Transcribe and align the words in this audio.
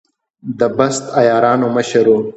د 0.59 0.61
بست 0.77 1.03
د 1.09 1.13
عیارانو 1.17 1.67
مشر 1.75 2.05
شو. 2.13 2.17